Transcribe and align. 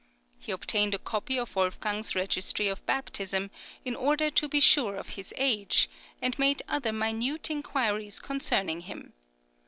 [20037] 0.41 0.45
He 0.47 0.51
obtained 0.53 0.95
a 0.95 0.97
copy 0.97 1.37
of 1.37 1.55
Wolfgang's 1.55 2.15
registry 2.15 2.67
of 2.67 2.83
baptism, 2.87 3.51
in 3.85 3.95
order 3.95 4.31
to 4.31 4.49
be 4.49 4.59
sure 4.59 4.95
of 4.95 5.09
his 5.09 5.31
age, 5.37 5.91
and 6.23 6.39
made 6.39 6.63
other 6.67 6.91
minute 6.91 7.51
inquiries 7.51 8.19
concerning 8.19 8.79
him. 8.79 9.13